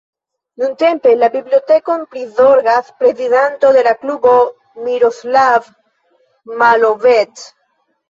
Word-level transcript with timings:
Nuntempe 0.61 1.11
la 1.23 1.29
bibliotekon 1.35 2.07
prizorgas 2.15 2.91
prezidanto 3.03 3.73
de 3.79 3.85
la 3.91 3.95
klubo 4.01 4.35
Miroslav 4.89 5.73
Malovec. 6.61 7.51